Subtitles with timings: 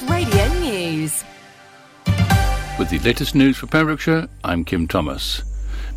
[0.00, 1.24] Radio News.
[2.78, 5.42] With the latest news for Pembrokeshire, I'm Kim Thomas.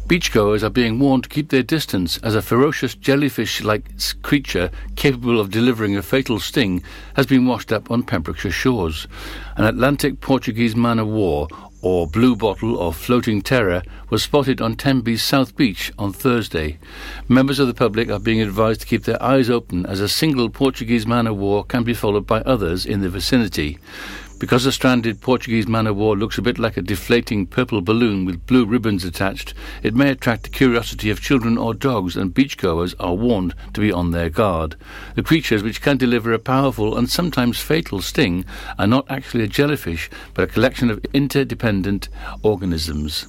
[0.08, 3.86] Beachgoers are being warned to keep their distance as a ferocious jellyfish like
[4.22, 6.84] creature capable of delivering a fatal sting
[7.16, 9.08] has been washed up on Pembrokeshire shores.
[9.56, 11.48] An Atlantic Portuguese man of war
[11.86, 16.80] or blue bottle or floating terror was spotted on Tenby's South Beach on Thursday.
[17.30, 20.50] Members of the public are being advised to keep their eyes open as a single
[20.50, 23.78] Portuguese man of war can be followed by others in the vicinity.
[24.38, 28.26] Because a stranded Portuguese man of war looks a bit like a deflating purple balloon
[28.26, 32.94] with blue ribbons attached, it may attract the curiosity of children or dogs, and beachgoers
[33.00, 34.76] are warned to be on their guard.
[35.16, 38.46] The creatures, which can deliver a powerful and sometimes fatal sting,
[38.78, 42.10] are not actually a jellyfish, but a collection of interdependent
[42.44, 43.28] organisms.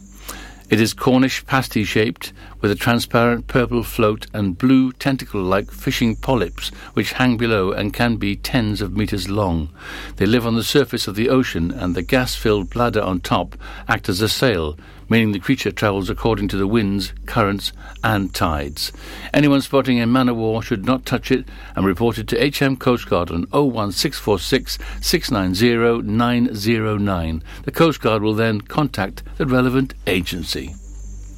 [0.68, 6.16] It is Cornish pasty shaped, with a transparent purple float and blue tentacle like fishing
[6.16, 9.68] polyps which hang below and can be tens of meters long.
[10.16, 13.54] They live on the surface of the ocean, and the gas filled bladder on top
[13.86, 14.76] act as a sail,
[15.08, 18.92] meaning the creature travels according to the winds, currents, and tides.
[19.32, 22.76] Anyone spotting a man of war should not touch it and report it to HM
[22.76, 27.42] Coast Guard on 01646 690 909.
[27.64, 30.74] The Coast Guard will then contact the relevant agency.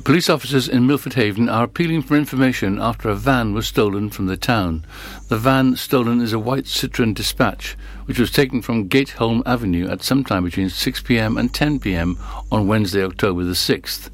[0.09, 4.25] Police officers in Milford Haven are appealing for information after a van was stolen from
[4.25, 4.87] the town.
[5.29, 7.77] The van stolen is a white Citroen Dispatch,
[8.09, 12.17] which was taken from Gateholm Avenue at some time between 6pm and 10pm
[12.50, 14.09] on Wednesday, October the 6th.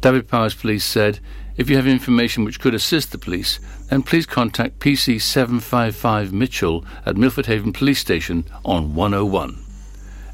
[0.00, 1.18] Dyfed-Powys Police said,
[1.56, 6.84] if you have information which could assist the police, then please contact PC 755 Mitchell
[7.04, 9.69] at Milford Haven Police Station on 101.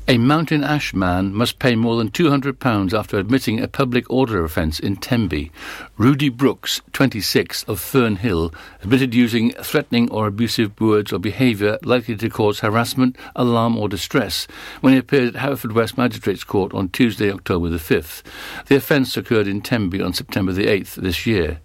[0.08, 4.78] A Mountain Ash man must pay more than £200 after admitting a public order offence
[4.78, 5.50] in Tenby.
[5.98, 8.54] Rudy Brooks, 26, of Fern Hill,
[8.84, 14.46] admitted using threatening or abusive words or behaviour likely to cause harassment, alarm or distress
[14.80, 18.22] when he appeared at Haverfordwest Magistrates Court on Tuesday, October the 5th.
[18.66, 21.58] The offence occurred in Tenby on September the 8th this year.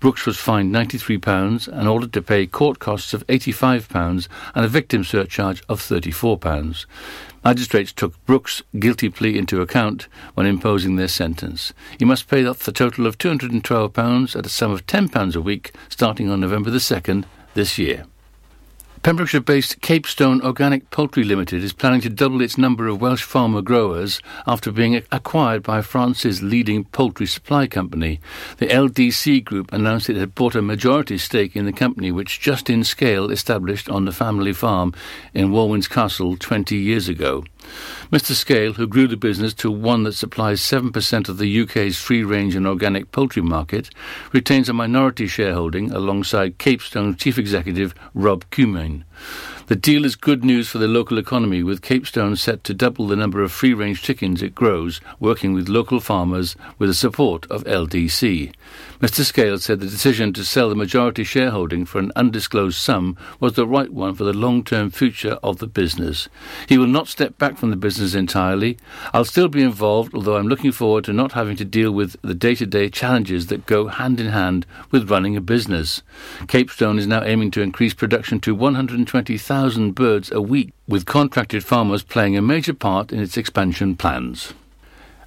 [0.00, 4.26] Brooks was fined £93 and ordered to pay court costs of £85
[4.56, 6.86] and a victim surcharge of £34.
[7.44, 11.74] Magistrates took Brooks' guilty plea into account when imposing their sentence.
[11.98, 15.72] He must pay off the total of £212 at a sum of £10 a week
[15.90, 18.06] starting on November the 2nd this year.
[19.04, 23.60] Pembrokeshire based Capestone Organic Poultry Limited is planning to double its number of Welsh farmer
[23.60, 28.18] growers after being acquired by France's leading poultry supply company.
[28.56, 32.82] The LDC Group announced it had bought a majority stake in the company, which Justin
[32.82, 34.94] Scale established on the family farm
[35.34, 37.44] in Walwyn's Castle 20 years ago.
[38.10, 38.32] Mr.
[38.32, 42.54] Scale, who grew the business to one that supplies 7% of the UK's free range
[42.54, 43.90] and organic poultry market,
[44.32, 49.04] retains a minority shareholding alongside Capestone Chief Executive Rob Cumane.
[49.66, 53.16] The deal is good news for the local economy, with Capestone set to double the
[53.16, 57.64] number of free range chickens it grows, working with local farmers with the support of
[57.64, 58.52] LDC.
[59.00, 59.24] Mr.
[59.24, 63.66] Scales said the decision to sell the majority shareholding for an undisclosed sum was the
[63.66, 66.28] right one for the long term future of the business.
[66.68, 68.78] He will not step back from the business entirely.
[69.12, 72.34] I'll still be involved, although I'm looking forward to not having to deal with the
[72.34, 76.02] day to day challenges that go hand in hand with running a business.
[76.46, 82.04] Capestone is now aiming to increase production to 120,000 birds a week, with contracted farmers
[82.04, 84.54] playing a major part in its expansion plans.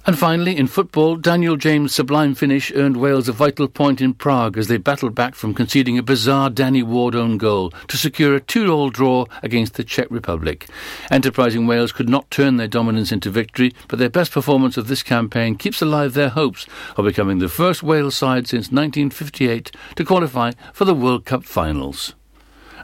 [0.08, 4.56] And finally, in football, Daniel James' sublime finish earned Wales a vital point in Prague
[4.56, 8.40] as they battled back from conceding a bizarre Danny Ward own goal to secure a
[8.40, 10.66] two-all draw against the Czech Republic.
[11.10, 15.02] Enterprising Wales could not turn their dominance into victory, but their best performance of this
[15.02, 16.64] campaign keeps alive their hopes
[16.96, 22.14] of becoming the first Wales side since 1958 to qualify for the World Cup finals.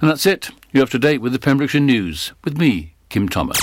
[0.03, 0.51] And that's it.
[0.73, 3.63] You're up to date with the Pembrokeshire News with me, Kim Thomas.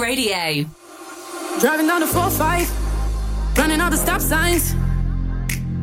[0.00, 0.64] Radio.
[1.60, 4.74] Driving down the 4-5, running all the stop signs.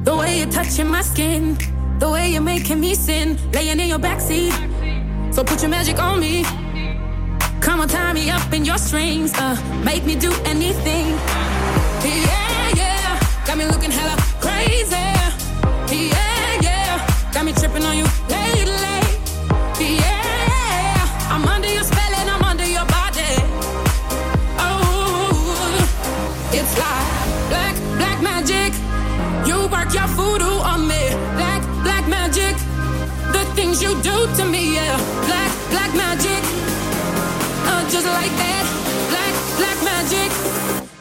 [0.03, 1.55] The way you're touching my skin,
[1.99, 4.53] the way you're making me sin, laying in your backseat.
[5.33, 6.43] So put your magic on me.
[7.61, 11.07] Come on, tie me up in your strings, uh, make me do anything.
[12.03, 15.16] Yeah, yeah, got me looking hella crazy.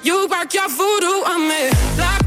[0.06, 1.68] You work your voodoo on me.
[1.96, 2.25] Black,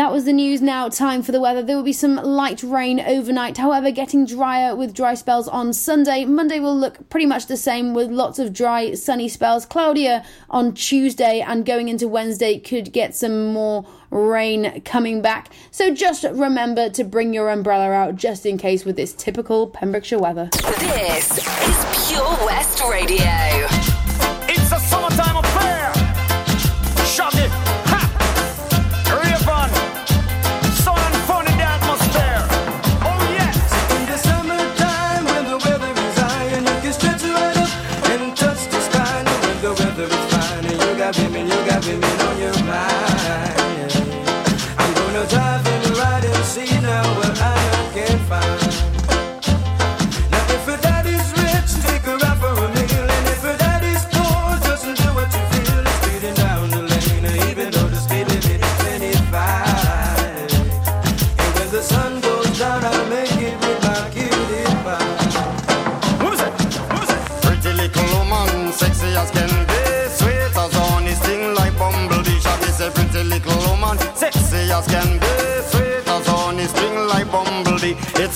[0.00, 0.88] That was the news now.
[0.88, 1.62] Time for the weather.
[1.62, 6.24] There will be some light rain overnight, however, getting drier with dry spells on Sunday.
[6.24, 9.66] Monday will look pretty much the same with lots of dry, sunny spells.
[9.66, 15.52] Cloudier on Tuesday and going into Wednesday could get some more rain coming back.
[15.70, 20.18] So just remember to bring your umbrella out just in case with this typical Pembrokeshire
[20.18, 20.48] weather.
[20.78, 23.79] This is Pure West Radio.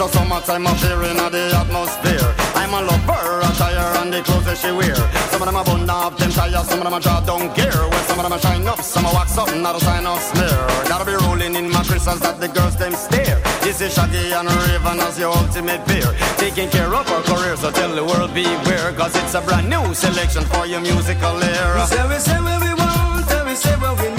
[0.04, 2.28] A summertime affair in the atmosphere.
[2.52, 4.94] I'm a lover, attire and the clothes that she wear.
[5.32, 7.72] Some of them are bun up, them tires, some of them are draw down gear.
[7.72, 10.20] Well, some of them are shine up, some are wax up, not a sign of
[10.20, 10.60] smear.
[10.92, 13.40] Gotta be rolling in my crystals that the girls them stare.
[13.64, 16.12] This is Shaggy and Rayvon as your ultimate peer.
[16.36, 18.92] Taking care of our career, so tell the world beware.
[18.92, 22.74] Cause it's a brand new selection for your musical We say we say what we
[22.76, 24.13] want, and we say what we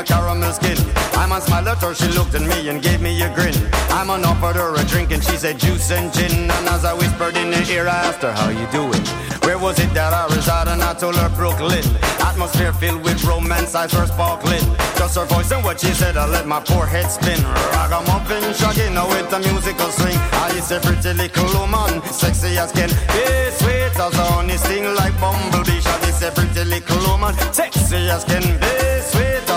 [0.00, 0.76] a caramel skin.
[1.14, 3.54] I'm on smile at her, she looked at me and gave me a grin.
[3.90, 6.50] I'm on offered her a drink and she said juice and gin.
[6.50, 9.04] And as I whispered in her ear, I asked her, how you doing?
[9.44, 10.72] Where was it that I resided?
[10.72, 11.84] And I told her Brooklyn.
[12.20, 14.64] Atmosphere filled with romance, eyes were sparkling.
[14.96, 17.40] Just her voice and what she said, I let my poor head spin.
[17.76, 20.16] Ragamuffin, shaggy, now with the musical swing.
[20.44, 23.24] I is a pretty little woman, sexy as can be,
[23.60, 25.80] sweet as honey, sting like bumblebee.
[25.80, 28.89] Shaggy, say pretty little woman, sexy as can be,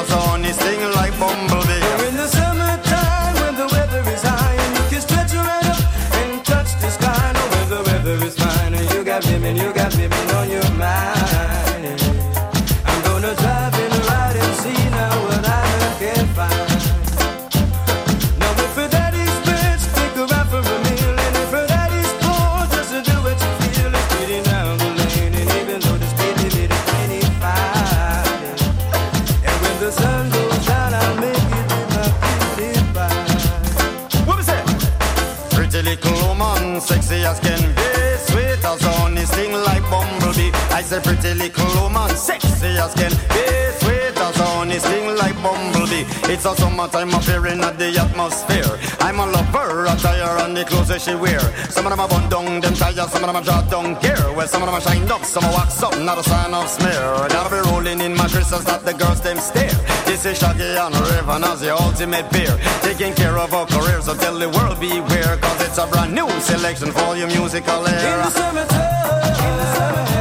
[0.04, 1.80] loves on, he sing like bumblebee.
[1.98, 5.66] We're in the summertime when the weather is high, and you can stretch your right
[5.66, 5.84] up
[6.16, 7.32] and touch the sky.
[7.34, 9.83] No, when the weather is fine, and you got women, you got.
[40.94, 43.46] Say pretty little woman, sexy as can be.
[43.82, 46.06] Sweet as honey, sting like bumblebee.
[46.30, 48.78] It's a summertime appearing at the atmosphere.
[49.00, 51.42] I'm a lover, attire and the clothes that she wear.
[51.74, 54.22] Some of them are bun down, them tires, some of them are draw down gear.
[54.38, 56.70] Well, some of them are shine up, some are wax up, not a sign of
[56.70, 57.02] smear.
[57.34, 59.74] Gotta be rolling in my crystals that the girls them stare.
[60.06, 62.54] This is Shaggy and Rayvon as the ultimate peer.
[62.86, 65.42] Taking care of our careers, so tell the world beware.
[65.42, 70.13] Cause it's a brand new selection for your musical In the summertime, in the summertime,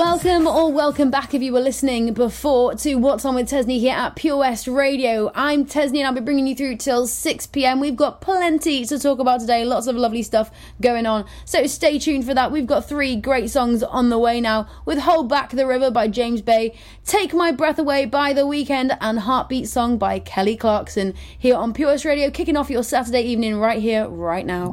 [0.00, 3.94] Welcome or welcome back if you were listening before to What's On with Tesni here
[3.94, 5.30] at Pure West Radio.
[5.34, 7.80] I'm Tesni and I'll be bringing you through till 6 pm.
[7.80, 11.26] We've got plenty to talk about today, lots of lovely stuff going on.
[11.44, 12.50] So stay tuned for that.
[12.50, 16.08] We've got three great songs on the way now with Hold Back the River by
[16.08, 21.12] James Bay, Take My Breath Away by The Weeknd, and Heartbeat Song by Kelly Clarkson
[21.38, 24.72] here on Pure West Radio, kicking off your Saturday evening right here, right now.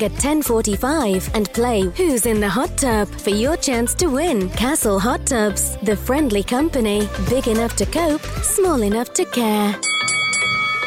[0.00, 4.48] at 10:45 and play Who's in the Hot Tub for your chance to win.
[4.50, 9.74] Castle Hot Tubs, the friendly company, big enough to cope, small enough to care.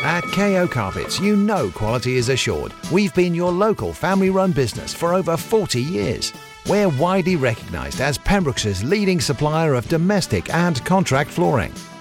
[0.03, 2.74] At KO Carpets, you know quality is assured.
[2.91, 6.31] We've been your local family run business for over 40 years.
[6.67, 11.74] We're widely recognised as Pembroke's leading supplier of domestic and contract flooring.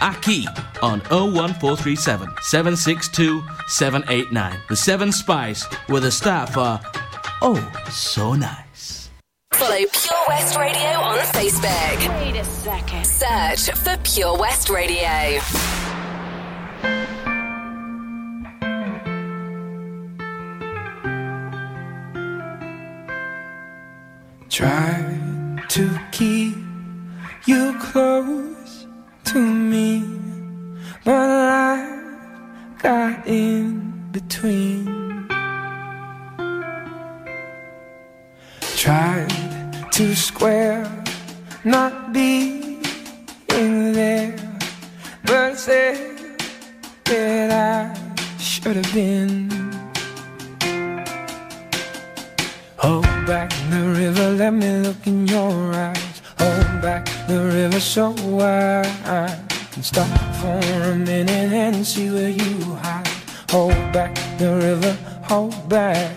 [0.00, 0.46] Aki
[0.82, 4.58] on 01437 762 789.
[4.68, 6.80] The Seven Spice, where the staff are
[7.42, 7.60] oh
[7.90, 9.10] so nice.
[9.52, 12.20] Follow Pure West Radio on Facebook.
[12.20, 13.06] Wait a second.
[13.06, 15.40] Search for Pure West Radio.
[24.48, 25.18] Try
[25.68, 26.54] to keep
[27.46, 28.55] you close
[29.26, 30.04] to me,
[31.04, 35.28] but life got in between.
[38.76, 39.32] Tried
[39.92, 40.86] to square
[41.64, 42.82] not being
[43.48, 44.36] there,
[45.24, 46.16] but said
[47.04, 49.50] that I should have been.
[52.76, 56.15] Hold back the river, let me look in your eyes.
[56.38, 59.38] Hold back the river so I
[59.72, 60.08] can stop
[60.40, 63.08] for a minute and see where you hide.
[63.50, 66.14] Hold back the river, hold back.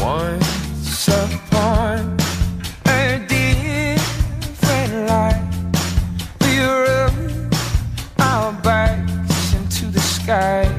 [0.00, 2.16] Once upon
[2.86, 5.42] a different life,
[6.40, 7.54] we rode
[8.20, 10.69] our bikes into the sky.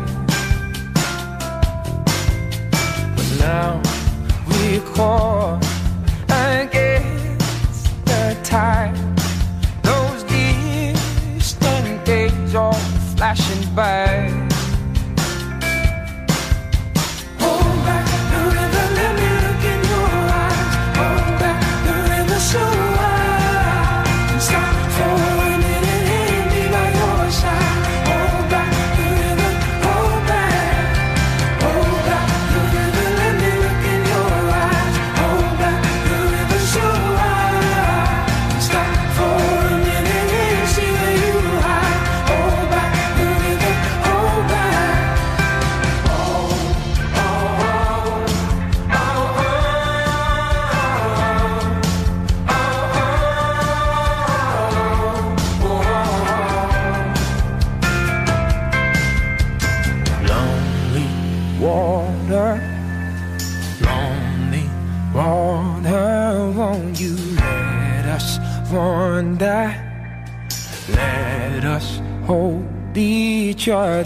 [4.96, 5.71] Caught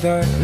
[0.03, 0.34] each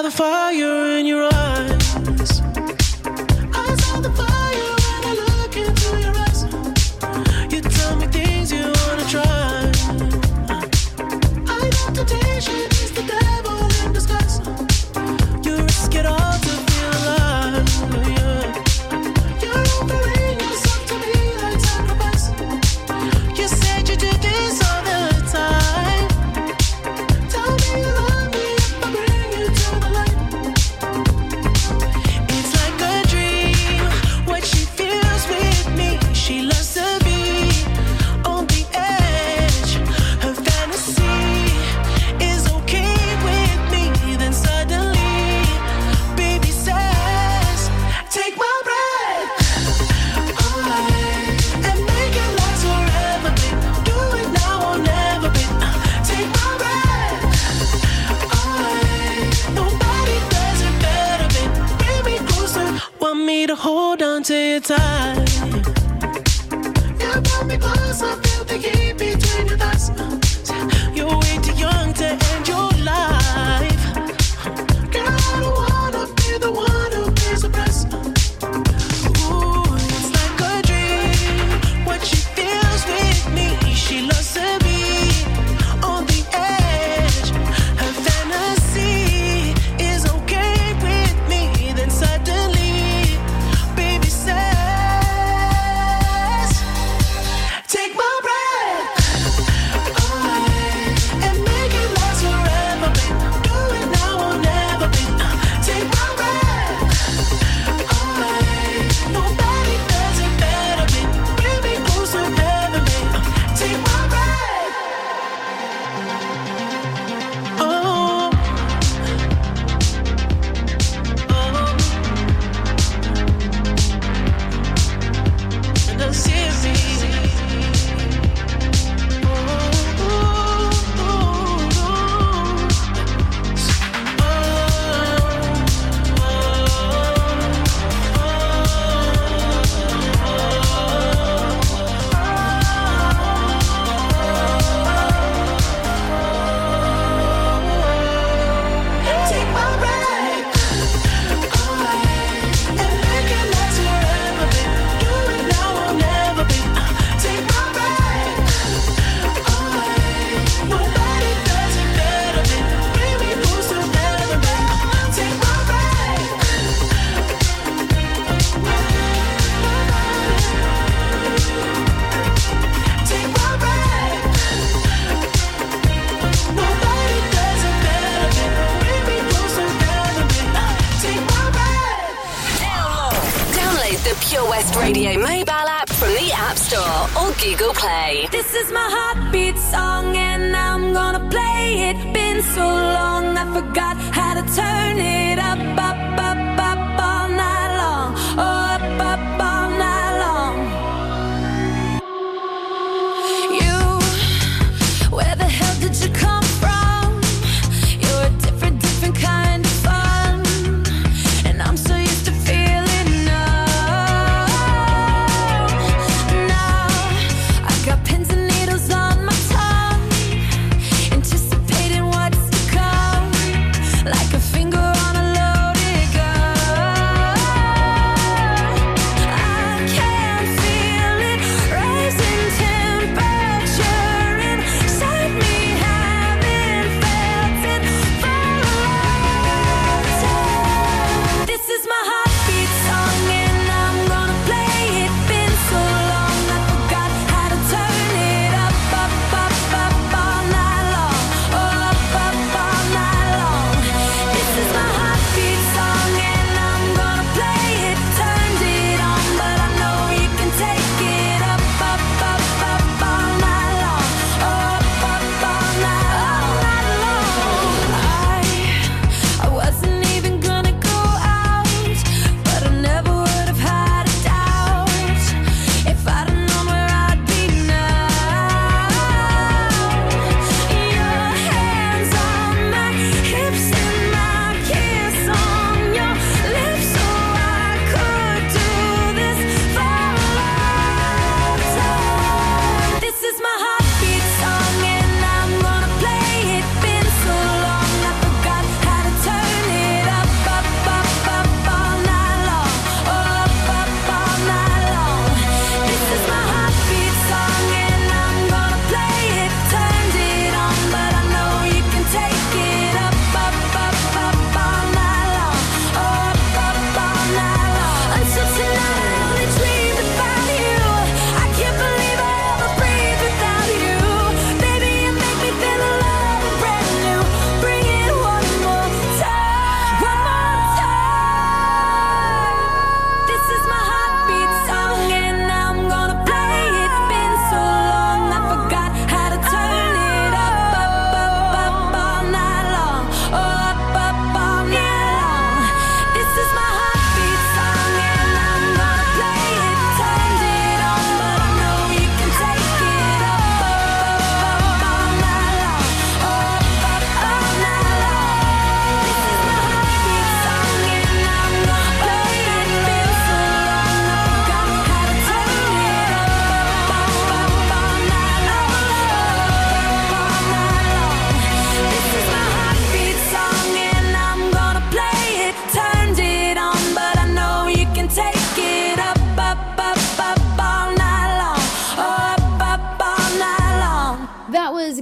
[0.00, 0.77] The fire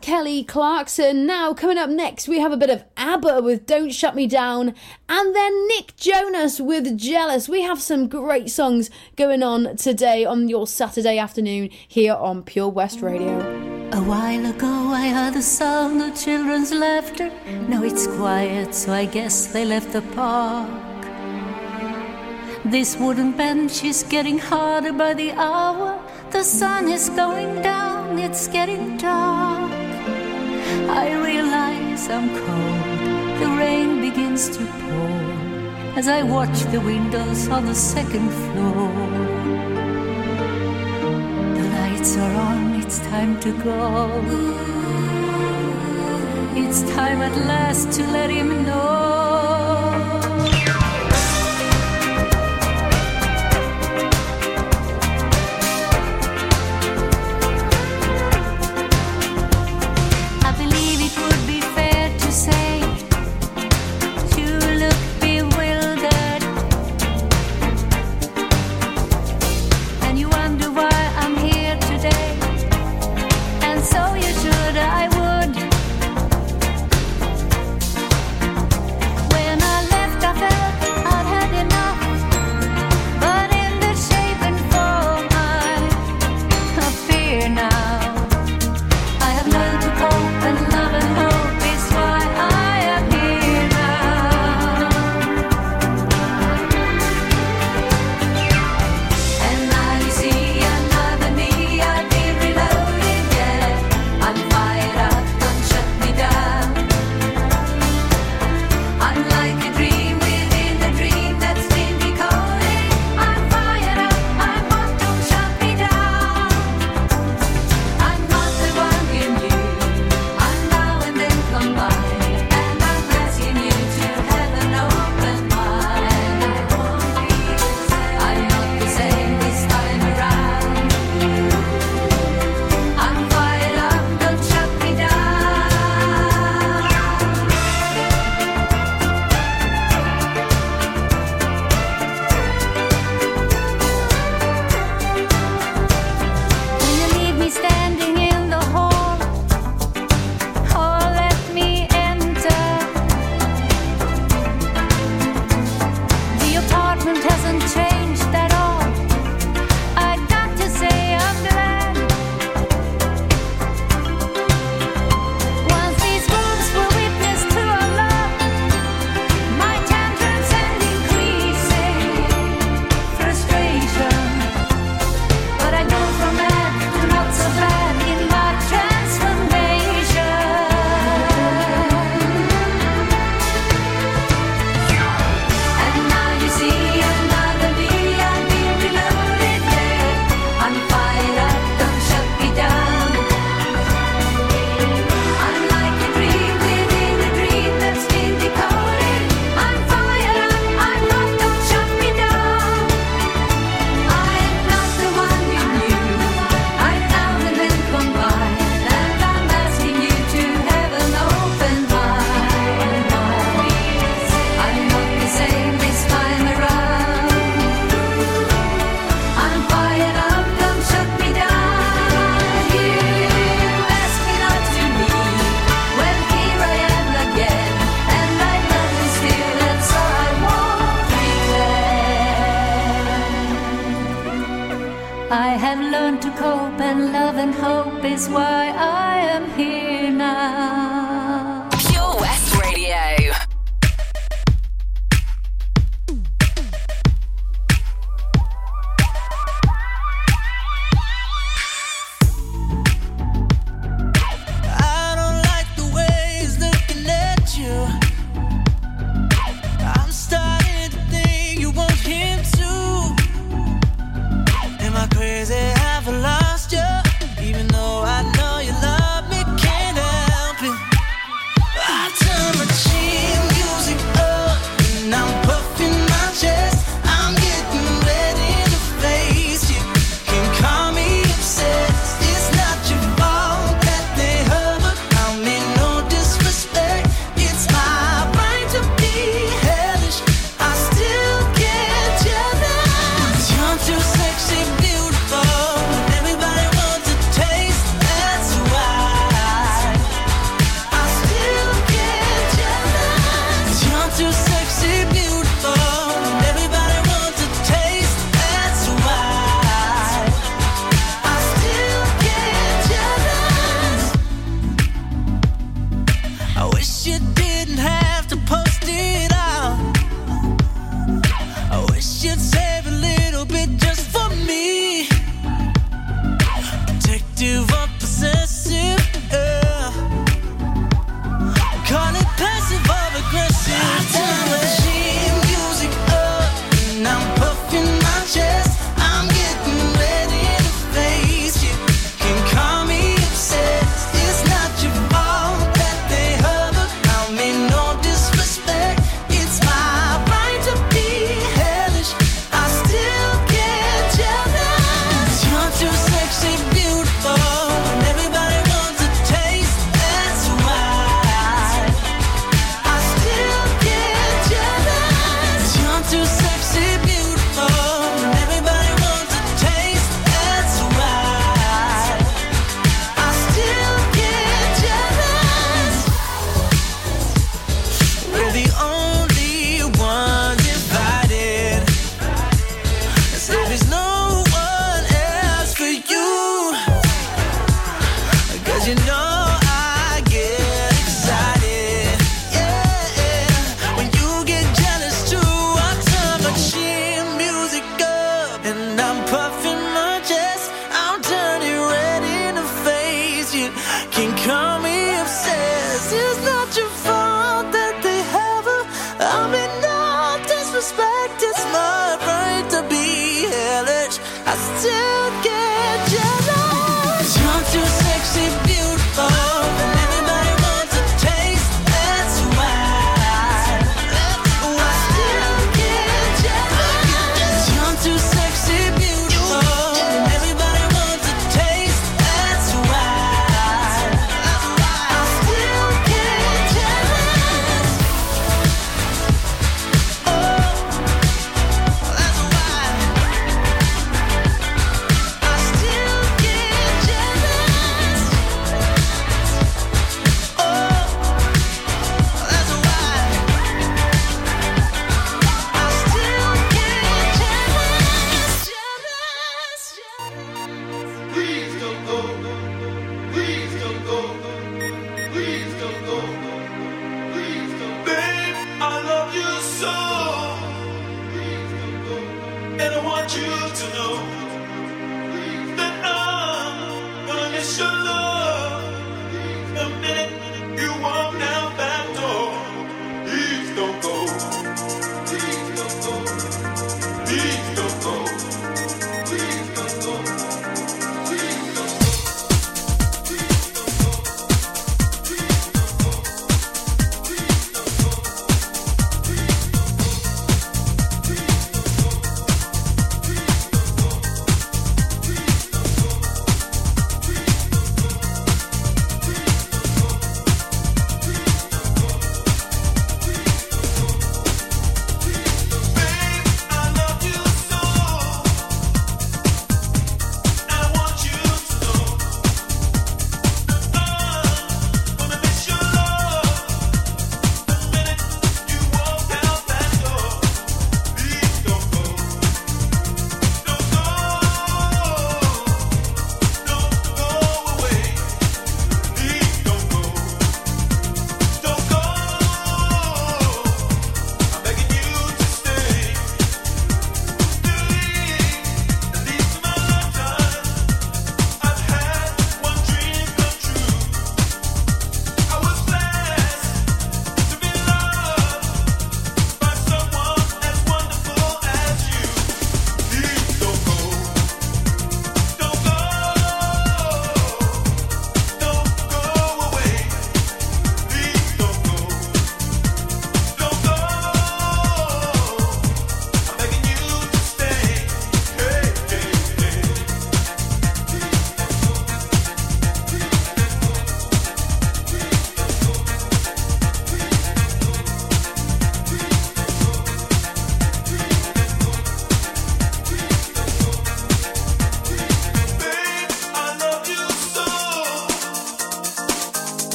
[0.00, 1.26] Kelly Clarkson.
[1.26, 4.74] Now, coming up next, we have a bit of ABBA with Don't Shut Me Down,
[5.08, 7.48] and then Nick Jonas with Jealous.
[7.48, 12.70] We have some great songs going on today on your Saturday afternoon here on Pure
[12.70, 13.38] West Radio.
[13.92, 17.30] A while ago, I heard the sound of children's laughter.
[17.68, 20.70] Now it's quiet, so I guess they left the park.
[22.64, 26.00] This wooden bench is getting harder by the hour.
[26.30, 29.79] The sun is going down, it's getting dark.
[30.88, 33.40] I realize I'm cold.
[33.40, 35.20] The rain begins to pour
[35.98, 38.92] as I watch the windows on the second floor.
[41.58, 43.78] The lights are on, it's time to go.
[46.62, 49.29] It's time at last to let him know.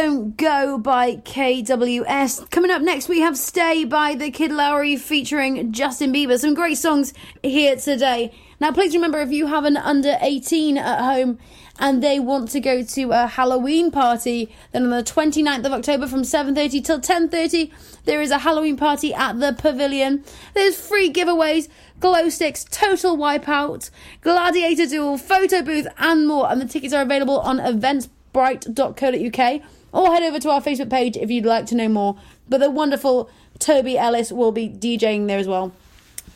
[0.00, 2.48] Don't Go by KWS.
[2.52, 6.38] Coming up next, we have Stay by the Kid LAROI featuring Justin Bieber.
[6.38, 8.32] Some great songs here today.
[8.60, 11.40] Now, please remember if you have an under 18 at home
[11.80, 16.06] and they want to go to a Halloween party, then on the 29th of October
[16.06, 17.72] from 7.30 till 10.30,
[18.04, 20.22] there is a Halloween party at the Pavilion.
[20.54, 21.66] There's free giveaways,
[21.98, 23.90] glow sticks, total wipeout,
[24.20, 26.48] gladiator duel, photo booth, and more.
[26.48, 29.62] And the tickets are available on eventbrite.co.uk
[29.98, 32.16] or head over to our Facebook page if you'd like to know more.
[32.48, 33.28] But the wonderful
[33.58, 35.72] Toby Ellis will be DJing there as well.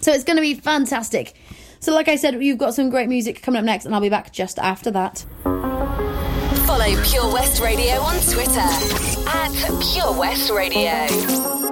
[0.00, 1.34] So it's going to be fantastic.
[1.78, 4.08] So, like I said, you've got some great music coming up next, and I'll be
[4.08, 5.24] back just after that.
[6.66, 11.72] Follow Pure West Radio on Twitter at Pure West Radio.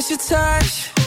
[0.00, 0.99] miss your touch.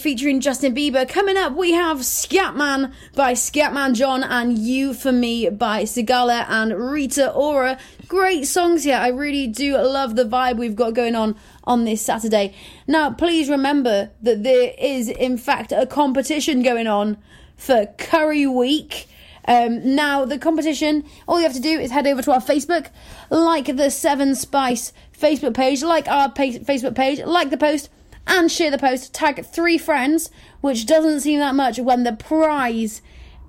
[0.00, 1.06] Featuring Justin Bieber.
[1.06, 6.72] Coming up, we have Scatman by Scatman John and You For Me by Sigala and
[6.72, 7.78] Rita Ora.
[8.08, 8.96] Great songs here.
[8.96, 12.54] I really do love the vibe we've got going on on this Saturday.
[12.86, 17.18] Now, please remember that there is, in fact, a competition going on
[17.56, 19.06] for Curry Week.
[19.46, 22.88] Um, now, the competition, all you have to do is head over to our Facebook,
[23.28, 27.90] like the Seven Spice Facebook page, like our Facebook page, like the post,
[28.26, 29.12] and share the post.
[29.12, 33.02] Tag three friends, which doesn't seem that much when the prize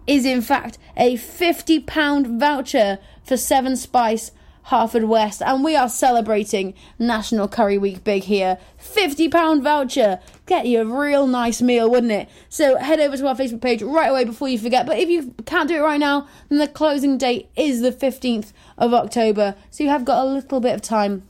[0.07, 4.31] is, in fact, a £50 voucher for Seven Spice
[4.67, 8.57] Haverfordwest, and we are celebrating National Curry Week big here.
[8.79, 10.19] £50 voucher.
[10.45, 12.29] Get you a real nice meal, wouldn't it?
[12.49, 14.85] So head over to our Facebook page right away before you forget.
[14.85, 18.53] But if you can't do it right now, then the closing date is the 15th
[18.77, 21.23] of October, so you have got a little bit of time.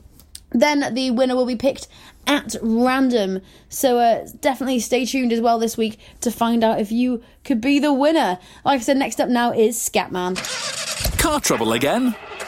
[0.52, 1.88] Then the winner will be picked
[2.28, 3.42] at random.
[3.70, 7.62] So uh, definitely stay tuned as well this week to find out if you could
[7.62, 8.40] be the winner.
[8.66, 10.38] Like I said, next up now is Scatman.
[11.18, 12.16] Car trouble again?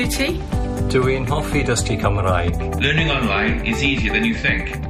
[0.00, 0.40] Shuduti?
[0.88, 2.56] Dwi'n hoffi dysgu Cymraeg.
[2.80, 4.89] Learning online is easier than you think.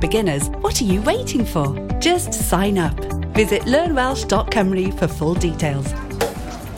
[0.00, 1.74] beginners, what are you waiting for?
[2.00, 2.98] Just sign up.
[3.34, 5.92] Visit learnwelsh.cymru for full details.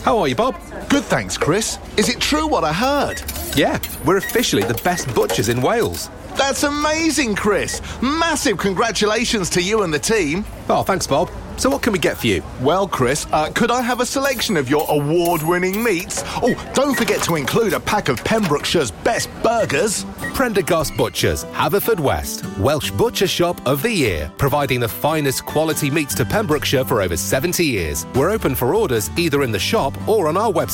[0.03, 0.55] How are you, Bob?
[0.89, 1.78] Good, thanks, Chris.
[1.97, 3.22] Is it true what I heard?
[3.57, 6.11] Yeah, we're officially the best butchers in Wales.
[6.37, 7.80] That's amazing, Chris.
[8.03, 10.45] Massive congratulations to you and the team.
[10.68, 11.30] Oh, thanks, Bob.
[11.59, 12.43] So, what can we get for you?
[12.62, 16.22] Well, Chris, uh, could I have a selection of your award winning meats?
[16.43, 20.05] Oh, don't forget to include a pack of Pembrokeshire's best burgers.
[20.35, 26.24] Prendergast Butchers, Haverfordwest, Welsh Butcher Shop of the Year, providing the finest quality meats to
[26.24, 28.07] Pembrokeshire for over 70 years.
[28.14, 30.72] We're open for orders either in the shop or on our website,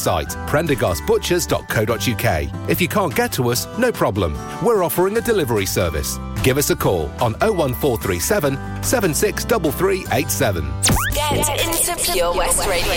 [0.48, 2.70] prendergastbutchers.co.uk.
[2.70, 4.34] If you can't get to us, no problem.
[4.64, 6.18] We're offering a delivery service.
[6.42, 10.64] Give us a call on 01437 763387.
[11.12, 12.94] Get into Pure West Radio.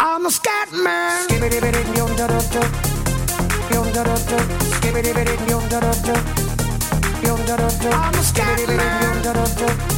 [0.00, 1.26] I'm a scat man.
[7.90, 9.97] I'm a scat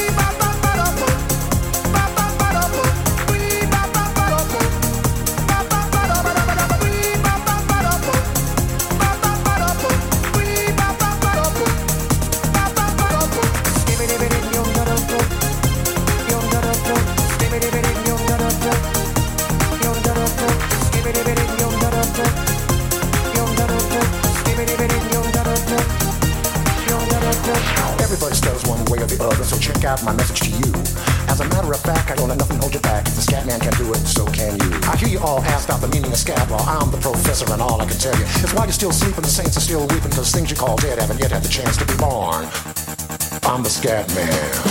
[43.61, 44.70] I'm the scat man.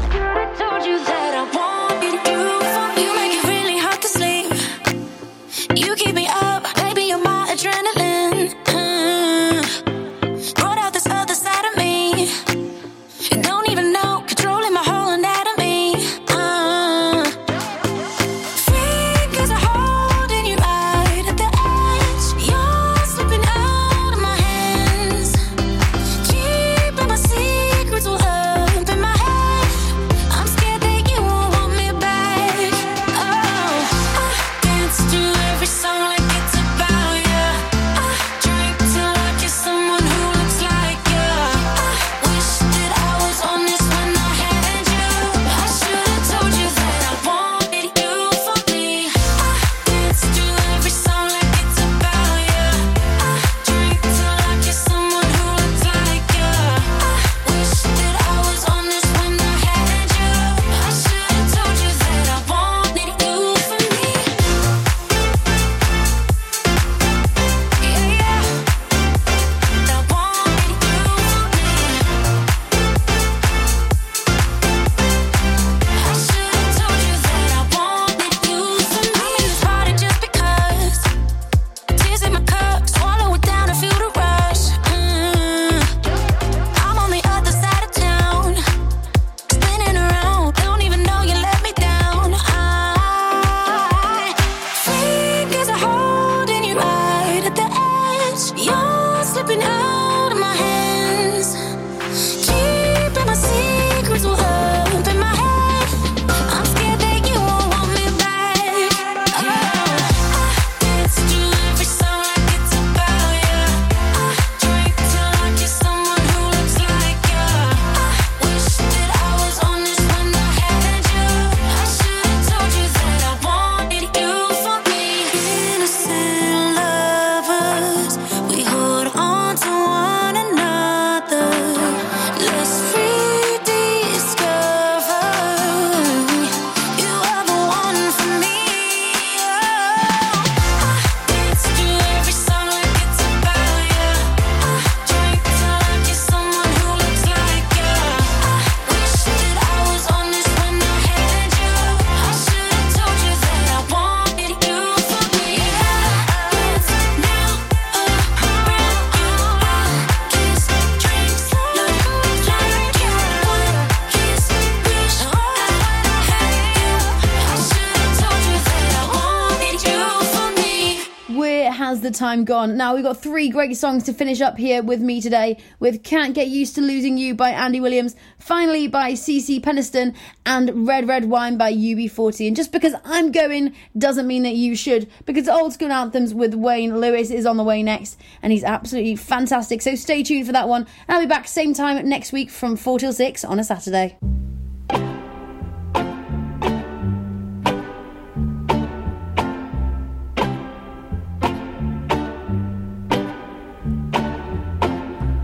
[172.31, 172.77] Time gone.
[172.77, 176.33] Now, we've got three great songs to finish up here with me today with Can't
[176.33, 180.15] Get Used to Losing You by Andy Williams, finally by CeCe Peniston,
[180.45, 182.47] and Red Red Wine by UB40.
[182.47, 186.53] And just because I'm going doesn't mean that you should, because old school anthems with
[186.53, 189.81] Wayne Lewis is on the way next, and he's absolutely fantastic.
[189.81, 190.87] So stay tuned for that one.
[191.09, 194.17] I'll be back same time next week from 4 till 6 on a Saturday.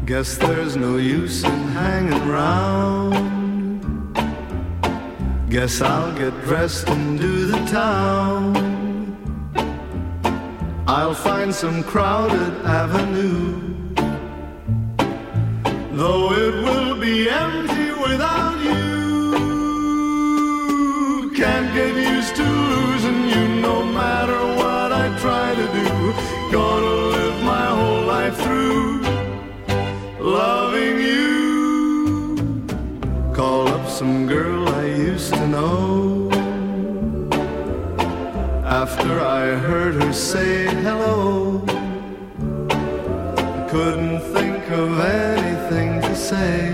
[0.08, 3.12] Guess there's no use in hanging around.
[5.50, 8.56] Guess I'll get dressed and do the town.
[10.88, 13.60] I'll find some crowded avenue.
[15.92, 18.57] Though it will be empty without
[39.08, 41.64] After I heard her say hello,
[42.70, 46.74] I couldn't think of anything to say.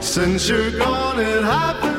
[0.00, 1.91] Since you're gone, it happens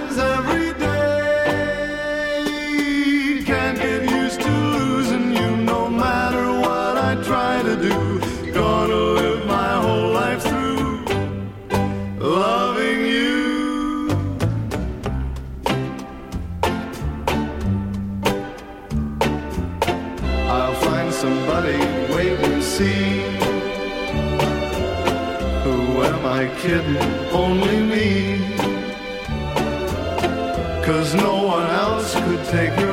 [32.54, 32.93] take your